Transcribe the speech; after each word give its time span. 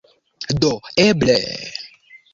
Do 0.63 0.71
eble... 1.05 1.39